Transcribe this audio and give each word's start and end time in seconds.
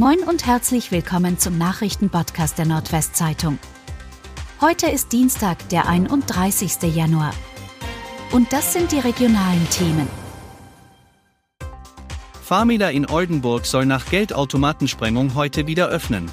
Moin 0.00 0.20
und 0.20 0.46
herzlich 0.46 0.92
willkommen 0.92 1.38
zum 1.38 1.58
Nachrichtenpodcast 1.58 2.56
der 2.56 2.64
Nordwestzeitung. 2.64 3.58
Heute 4.62 4.86
ist 4.86 5.12
Dienstag, 5.12 5.68
der 5.68 5.88
31. 5.88 6.94
Januar. 6.94 7.34
Und 8.32 8.50
das 8.50 8.72
sind 8.72 8.92
die 8.92 8.98
regionalen 8.98 9.68
Themen. 9.68 10.08
Fahrmieter 12.42 12.90
in 12.92 13.10
Oldenburg 13.10 13.66
soll 13.66 13.84
nach 13.84 14.06
Geldautomatensprengung 14.06 15.34
heute 15.34 15.66
wieder 15.66 15.88
öffnen. 15.88 16.30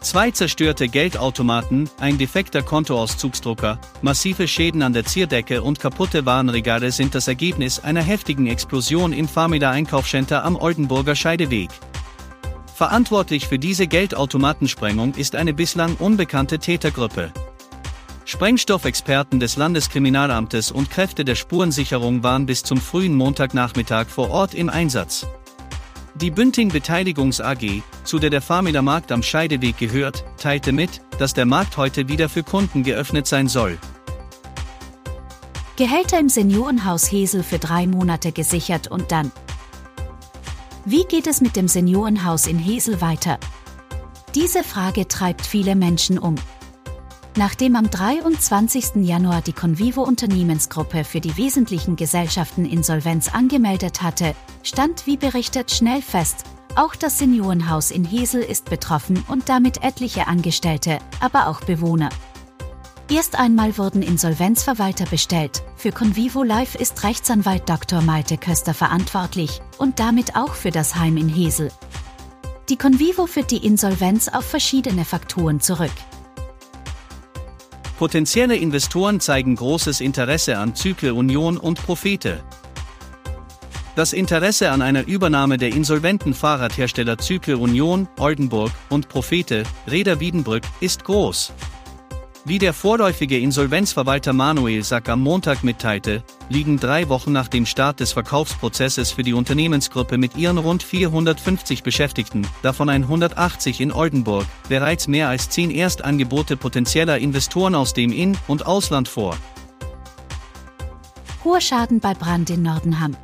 Zwei 0.00 0.30
zerstörte 0.30 0.86
Geldautomaten, 0.86 1.90
ein 1.98 2.16
defekter 2.16 2.62
Kontoauszugsdrucker, 2.62 3.80
massive 4.02 4.46
Schäden 4.46 4.82
an 4.82 4.92
der 4.92 5.04
Zierdecke 5.04 5.62
und 5.62 5.80
kaputte 5.80 6.24
Warenregale 6.24 6.92
sind 6.92 7.16
das 7.16 7.26
Ergebnis 7.26 7.80
einer 7.80 8.02
heftigen 8.02 8.46
Explosion 8.46 9.12
im 9.12 9.26
Fahrmieter 9.26 9.70
Einkaufscenter 9.70 10.44
am 10.44 10.54
Oldenburger 10.54 11.16
Scheideweg. 11.16 11.70
Verantwortlich 12.74 13.46
für 13.46 13.60
diese 13.60 13.86
Geldautomatensprengung 13.86 15.14
ist 15.14 15.36
eine 15.36 15.54
bislang 15.54 15.94
unbekannte 15.94 16.58
Tätergruppe. 16.58 17.32
Sprengstoffexperten 18.24 19.38
des 19.38 19.56
Landeskriminalamtes 19.56 20.72
und 20.72 20.90
Kräfte 20.90 21.24
der 21.24 21.36
Spurensicherung 21.36 22.24
waren 22.24 22.46
bis 22.46 22.64
zum 22.64 22.78
frühen 22.78 23.14
Montagnachmittag 23.14 24.08
vor 24.08 24.30
Ort 24.30 24.54
im 24.54 24.68
Einsatz. 24.68 25.24
Die 26.16 26.32
Bünding 26.32 26.68
Beteiligungs 26.68 27.40
AG, 27.40 27.82
zu 28.02 28.18
der 28.18 28.30
der 28.30 28.42
Farmider 28.42 28.82
Markt 28.82 29.12
am 29.12 29.22
Scheideweg 29.22 29.78
gehört, 29.78 30.24
teilte 30.36 30.72
mit, 30.72 31.00
dass 31.20 31.32
der 31.32 31.46
Markt 31.46 31.76
heute 31.76 32.08
wieder 32.08 32.28
für 32.28 32.42
Kunden 32.42 32.82
geöffnet 32.82 33.28
sein 33.28 33.46
soll. 33.46 33.78
Gehälter 35.76 36.18
im 36.18 36.28
Seniorenhaus 36.28 37.10
Hesel 37.10 37.44
für 37.44 37.60
drei 37.60 37.86
Monate 37.86 38.32
gesichert 38.32 38.88
und 38.88 39.12
dann. 39.12 39.30
Wie 40.86 41.04
geht 41.04 41.26
es 41.26 41.40
mit 41.40 41.56
dem 41.56 41.66
Seniorenhaus 41.66 42.46
in 42.46 42.58
Hesel 42.58 43.00
weiter? 43.00 43.38
Diese 44.34 44.62
Frage 44.62 45.08
treibt 45.08 45.46
viele 45.46 45.76
Menschen 45.76 46.18
um. 46.18 46.34
Nachdem 47.36 47.74
am 47.74 47.88
23. 47.88 48.96
Januar 48.96 49.40
die 49.40 49.54
Convivo 49.54 50.02
Unternehmensgruppe 50.02 51.04
für 51.04 51.20
die 51.20 51.38
wesentlichen 51.38 51.96
Gesellschaften 51.96 52.66
Insolvenz 52.66 53.32
angemeldet 53.32 54.02
hatte, 54.02 54.34
stand 54.62 55.06
wie 55.06 55.16
berichtet 55.16 55.70
schnell 55.70 56.02
fest, 56.02 56.44
auch 56.76 56.94
das 56.94 57.18
Seniorenhaus 57.18 57.90
in 57.90 58.04
Hesel 58.04 58.42
ist 58.42 58.68
betroffen 58.68 59.24
und 59.28 59.48
damit 59.48 59.82
etliche 59.82 60.26
Angestellte, 60.26 60.98
aber 61.18 61.48
auch 61.48 61.62
Bewohner. 61.62 62.10
Erst 63.10 63.38
einmal 63.38 63.76
wurden 63.76 64.02
Insolvenzverwalter 64.02 65.04
bestellt. 65.04 65.62
Für 65.76 65.92
Convivo 65.92 66.42
Live 66.42 66.74
ist 66.74 67.04
Rechtsanwalt 67.04 67.68
Dr. 67.68 68.00
Malte 68.00 68.38
Köster 68.38 68.72
verantwortlich 68.72 69.60
und 69.76 70.00
damit 70.00 70.36
auch 70.36 70.54
für 70.54 70.70
das 70.70 70.96
Heim 70.96 71.18
in 71.18 71.28
Hesel. 71.28 71.70
Die 72.70 72.76
Convivo 72.76 73.26
führt 73.26 73.50
die 73.50 73.64
Insolvenz 73.64 74.28
auf 74.28 74.46
verschiedene 74.46 75.04
Faktoren 75.04 75.60
zurück. 75.60 75.92
Potenzielle 77.98 78.56
Investoren 78.56 79.20
zeigen 79.20 79.54
großes 79.54 80.00
Interesse 80.00 80.58
an 80.58 80.74
Zykle 80.74 81.14
Union 81.14 81.58
und 81.58 81.84
Prophete. 81.84 82.42
Das 83.96 84.14
Interesse 84.14 84.70
an 84.70 84.80
einer 84.80 85.06
Übernahme 85.06 85.58
der 85.58 85.68
insolventen 85.68 86.32
Fahrradhersteller 86.32 87.18
Zykle 87.18 87.58
Union, 87.58 88.08
Oldenburg 88.18 88.72
und 88.88 89.08
Prophete, 89.08 89.62
Reda 89.88 90.18
Wiedenbrück, 90.18 90.64
ist 90.80 91.04
groß. 91.04 91.52
Wie 92.46 92.58
der 92.58 92.74
vorläufige 92.74 93.38
Insolvenzverwalter 93.38 94.34
Manuel 94.34 94.84
Sack 94.84 95.08
am 95.08 95.22
Montag 95.22 95.64
mitteilte, 95.64 96.22
liegen 96.50 96.78
drei 96.78 97.08
Wochen 97.08 97.32
nach 97.32 97.48
dem 97.48 97.64
Start 97.64 98.00
des 98.00 98.12
Verkaufsprozesses 98.12 99.12
für 99.12 99.22
die 99.22 99.32
Unternehmensgruppe 99.32 100.18
mit 100.18 100.36
ihren 100.36 100.58
rund 100.58 100.82
450 100.82 101.82
Beschäftigten, 101.82 102.46
davon 102.60 102.90
180 102.90 103.80
in 103.80 103.92
Oldenburg, 103.92 104.44
bereits 104.68 105.08
mehr 105.08 105.30
als 105.30 105.48
zehn 105.48 105.70
Erstangebote 105.70 106.58
potenzieller 106.58 107.16
Investoren 107.16 107.74
aus 107.74 107.94
dem 107.94 108.12
In- 108.12 108.36
und 108.46 108.66
Ausland 108.66 109.08
vor. 109.08 109.38
Hoher 111.44 111.62
Schaden 111.62 111.98
bei 111.98 112.12
Brand 112.12 112.50
in 112.50 112.60
Nordenham. 112.60 113.16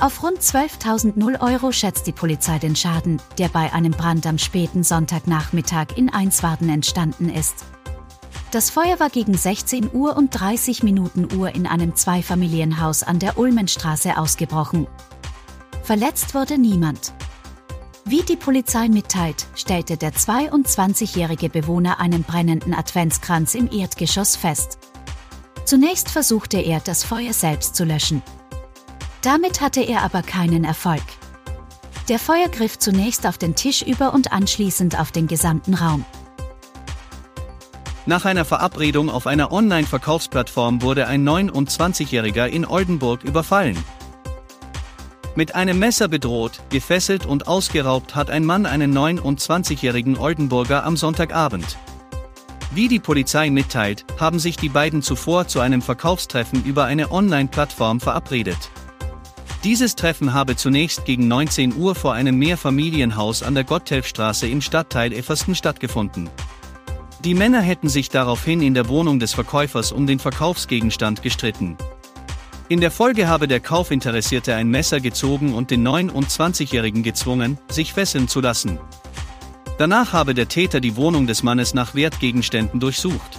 Auf 0.00 0.22
rund 0.22 0.38
12.000 0.38 1.40
Euro 1.42 1.72
schätzt 1.72 2.06
die 2.06 2.12
Polizei 2.12 2.58
den 2.58 2.74
Schaden, 2.74 3.20
der 3.36 3.48
bei 3.48 3.70
einem 3.74 3.92
Brand 3.92 4.26
am 4.26 4.38
späten 4.38 4.82
Sonntagnachmittag 4.82 5.88
in 5.94 6.08
Einswarden 6.08 6.70
entstanden 6.70 7.28
ist. 7.28 7.66
Das 8.50 8.70
Feuer 8.70 8.98
war 8.98 9.10
gegen 9.10 9.36
16 9.36 9.90
Uhr 9.92 10.16
und 10.16 10.30
30 10.30 10.82
Minuten 10.82 11.28
Uhr 11.36 11.54
in 11.54 11.66
einem 11.66 11.94
Zweifamilienhaus 11.94 13.02
an 13.02 13.18
der 13.18 13.36
Ulmenstraße 13.36 14.16
ausgebrochen. 14.16 14.86
Verletzt 15.82 16.34
wurde 16.34 16.56
niemand. 16.56 17.12
Wie 18.06 18.22
die 18.22 18.36
Polizei 18.36 18.88
mitteilt, 18.88 19.46
stellte 19.54 19.98
der 19.98 20.14
22-jährige 20.14 21.50
Bewohner 21.50 22.00
einen 22.00 22.22
brennenden 22.22 22.72
Adventskranz 22.72 23.54
im 23.54 23.70
Erdgeschoss 23.70 24.34
fest. 24.34 24.78
Zunächst 25.66 26.08
versuchte 26.08 26.58
er, 26.58 26.80
das 26.80 27.04
Feuer 27.04 27.34
selbst 27.34 27.76
zu 27.76 27.84
löschen. 27.84 28.22
Damit 29.22 29.60
hatte 29.60 29.82
er 29.82 30.02
aber 30.02 30.22
keinen 30.22 30.64
Erfolg. 30.64 31.02
Der 32.08 32.18
Feuer 32.18 32.48
griff 32.48 32.78
zunächst 32.78 33.26
auf 33.26 33.38
den 33.38 33.54
Tisch 33.54 33.82
über 33.82 34.14
und 34.14 34.32
anschließend 34.32 34.98
auf 34.98 35.12
den 35.12 35.26
gesamten 35.26 35.74
Raum. 35.74 36.04
Nach 38.06 38.24
einer 38.24 38.46
Verabredung 38.46 39.10
auf 39.10 39.26
einer 39.26 39.52
Online-Verkaufsplattform 39.52 40.82
wurde 40.82 41.06
ein 41.06 41.22
29-Jähriger 41.28 42.46
in 42.46 42.66
Oldenburg 42.66 43.22
überfallen. 43.22 43.76
Mit 45.36 45.54
einem 45.54 45.78
Messer 45.78 46.08
bedroht, 46.08 46.60
gefesselt 46.70 47.26
und 47.26 47.46
ausgeraubt 47.46 48.16
hat 48.16 48.30
ein 48.30 48.44
Mann 48.44 48.66
einen 48.66 48.96
29-jährigen 48.96 50.18
Oldenburger 50.18 50.84
am 50.84 50.96
Sonntagabend. 50.96 51.76
Wie 52.72 52.88
die 52.88 52.98
Polizei 53.00 53.50
mitteilt, 53.50 54.04
haben 54.18 54.38
sich 54.38 54.56
die 54.56 54.68
beiden 54.68 55.02
zuvor 55.02 55.46
zu 55.46 55.60
einem 55.60 55.82
Verkaufstreffen 55.82 56.64
über 56.64 56.86
eine 56.86 57.12
Online-Plattform 57.12 58.00
verabredet. 58.00 58.70
Dieses 59.62 59.94
Treffen 59.94 60.32
habe 60.32 60.56
zunächst 60.56 61.04
gegen 61.04 61.28
19 61.28 61.76
Uhr 61.76 61.94
vor 61.94 62.14
einem 62.14 62.38
Mehrfamilienhaus 62.38 63.42
an 63.42 63.54
der 63.54 63.64
Gotthelfstraße 63.64 64.48
im 64.48 64.62
Stadtteil 64.62 65.12
Effersten 65.12 65.54
stattgefunden. 65.54 66.30
Die 67.24 67.34
Männer 67.34 67.60
hätten 67.60 67.90
sich 67.90 68.08
daraufhin 68.08 68.62
in 68.62 68.72
der 68.72 68.88
Wohnung 68.88 69.18
des 69.18 69.34
Verkäufers 69.34 69.92
um 69.92 70.06
den 70.06 70.18
Verkaufsgegenstand 70.18 71.22
gestritten. 71.22 71.76
In 72.70 72.80
der 72.80 72.90
Folge 72.90 73.28
habe 73.28 73.48
der 73.48 73.60
Kaufinteressierte 73.60 74.54
ein 74.54 74.68
Messer 74.68 75.00
gezogen 75.00 75.52
und 75.52 75.70
den 75.70 75.86
29-Jährigen 75.86 77.02
gezwungen, 77.02 77.58
sich 77.68 77.92
fesseln 77.92 78.28
zu 78.28 78.40
lassen. 78.40 78.78
Danach 79.76 80.14
habe 80.14 80.32
der 80.32 80.48
Täter 80.48 80.80
die 80.80 80.96
Wohnung 80.96 81.26
des 81.26 81.42
Mannes 81.42 81.74
nach 81.74 81.94
Wertgegenständen 81.94 82.80
durchsucht. 82.80 83.38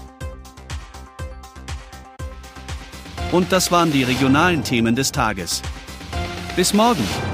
Und 3.31 3.51
das 3.51 3.71
waren 3.71 3.91
die 3.91 4.03
regionalen 4.03 4.63
Themen 4.63 4.95
des 4.95 5.11
Tages. 5.11 5.63
Bis 6.55 6.73
morgen! 6.73 7.30